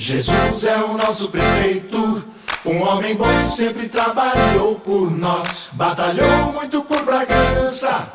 [0.00, 2.24] Jesus é o nosso prefeito,
[2.64, 8.06] um homem bom que sempre trabalhou por nós, batalhou muito por Bragança.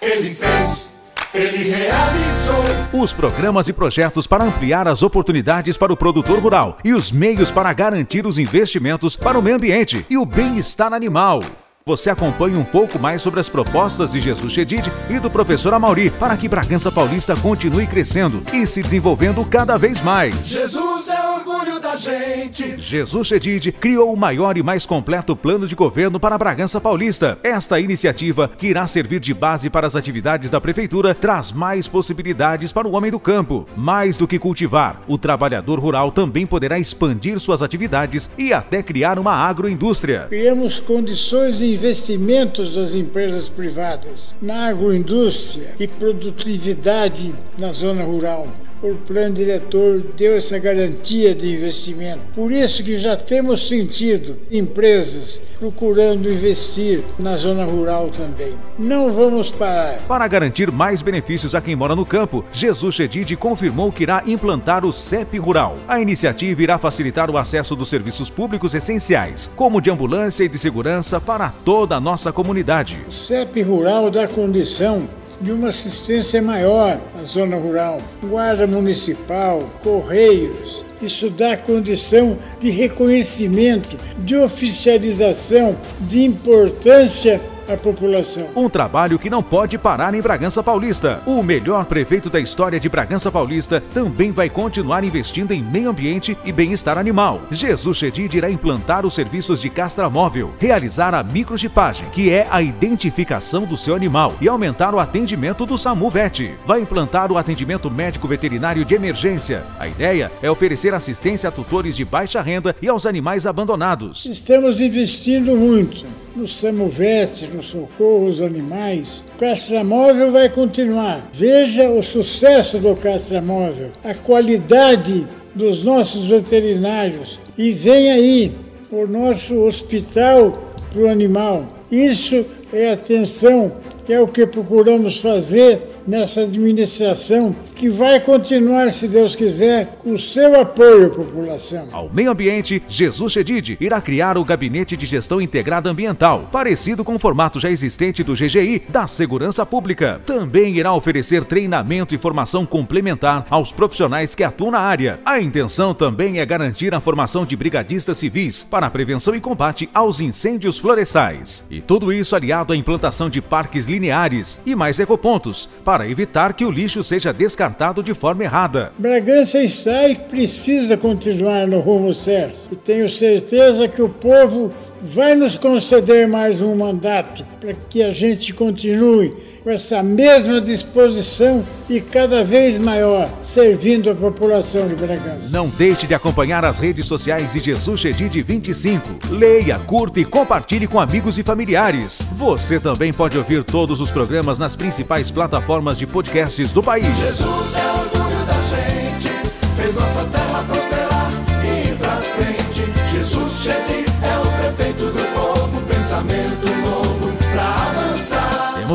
[0.00, 1.00] Ele fez,
[1.34, 2.64] ele realizou.
[2.92, 7.50] Os programas e projetos para ampliar as oportunidades para o produtor rural e os meios
[7.50, 11.42] para garantir os investimentos para o meio ambiente e o bem-estar animal.
[11.88, 16.10] Você acompanha um pouco mais sobre as propostas de Jesus Chedid e do professor Amauri
[16.10, 20.34] para que Bragança Paulista continue crescendo e se desenvolvendo cada vez mais.
[20.48, 22.76] Jesus é orgulho da gente.
[22.76, 27.38] Jesus Chedid criou o maior e mais completo plano de governo para Bragança Paulista.
[27.44, 32.72] Esta iniciativa, que irá servir de base para as atividades da prefeitura, traz mais possibilidades
[32.72, 33.64] para o homem do campo.
[33.76, 39.20] Mais do que cultivar, o trabalhador rural também poderá expandir suas atividades e até criar
[39.20, 40.26] uma agroindústria.
[40.28, 48.48] Criamos condições de investimentos das empresas privadas na agroindústria e produtividade na zona rural
[48.92, 52.22] o plano diretor deu essa garantia de investimento.
[52.34, 58.54] Por isso que já temos sentido empresas procurando investir na zona rural também.
[58.78, 59.98] Não vamos parar.
[60.06, 64.84] Para garantir mais benefícios a quem mora no campo, Jesus Chedid confirmou que irá implantar
[64.84, 65.76] o CEP Rural.
[65.88, 70.58] A iniciativa irá facilitar o acesso dos serviços públicos essenciais, como de ambulância e de
[70.58, 72.98] segurança para toda a nossa comunidade.
[73.08, 75.08] O CEP Rural dá condição
[75.40, 78.00] de uma assistência maior à zona rural.
[78.22, 88.48] Guarda Municipal, Correios, isso dá condição de reconhecimento, de oficialização, de importância a população.
[88.54, 91.22] Um trabalho que não pode parar em Bragança Paulista.
[91.26, 96.36] O melhor prefeito da história de Bragança Paulista também vai continuar investindo em meio ambiente
[96.44, 97.42] e bem-estar animal.
[97.50, 103.64] Jesus Chedid irá implantar os serviços de castramóvel, realizar a microchipagem, que é a identificação
[103.64, 106.54] do seu animal, e aumentar o atendimento do SAMU VET.
[106.64, 109.64] Vai implantar o atendimento médico veterinário de emergência.
[109.78, 114.26] A ideia é oferecer assistência a tutores de baixa renda e aos animais abandonados.
[114.26, 116.04] Estamos investindo muito
[116.36, 119.24] no Samovete, no socorro aos animais.
[119.34, 121.30] O castramóvel vai continuar.
[121.32, 127.40] Veja o sucesso do castramóvel, a qualidade dos nossos veterinários.
[127.56, 128.52] E vem aí
[128.92, 131.66] o nosso hospital para o animal.
[131.90, 133.72] Isso é atenção,
[134.06, 140.18] é o que procuramos fazer nessa administração que vai continuar, se Deus quiser, com o
[140.18, 141.88] seu apoio à população.
[141.92, 147.14] Ao meio ambiente, Jesus Chedid irá criar o Gabinete de Gestão Integrada Ambiental, parecido com
[147.14, 150.20] o formato já existente do GGI da Segurança Pública.
[150.24, 155.20] Também irá oferecer treinamento e formação complementar aos profissionais que atuam na área.
[155.24, 159.88] A intenção também é garantir a formação de brigadistas civis para a prevenção e combate
[159.92, 161.64] aos incêndios florestais.
[161.70, 166.52] E tudo isso aliado à implantação de parques lineares e mais ecopontos para para evitar
[166.52, 168.92] que o lixo seja descartado de forma errada.
[168.98, 172.54] Bragança está e precisa continuar no rumo certo.
[172.70, 174.70] E tenho certeza que o povo
[175.00, 179.32] vai nos conceder mais um mandato para que a gente continue
[179.66, 185.48] com essa mesma disposição e cada vez maior, servindo a população de Bragança.
[185.50, 189.26] Não deixe de acompanhar as redes sociais de Jesus Chedid 25.
[189.28, 192.28] Leia, curta e compartilhe com amigos e familiares.
[192.36, 197.18] Você também pode ouvir todos os programas nas principais plataformas de podcasts do país.
[197.18, 199.28] Jesus é orgulho da gente,
[199.76, 201.32] fez nossa terra prosperar
[201.64, 202.84] e ir pra frente.
[203.10, 206.95] Jesus Chedid é o prefeito do povo, pensamento novo.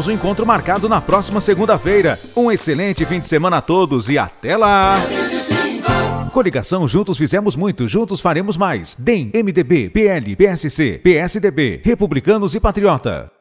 [0.02, 2.20] Temos um encontro marcado na próxima segunda-feira.
[2.36, 4.98] Um excelente fim de semana a todos e até lá!
[6.34, 8.96] Coligação Juntos Fizemos Muito, Juntos Faremos Mais.
[8.98, 13.32] DEM, MDB, PL, PSC, PSDB, Republicanos e Patriota.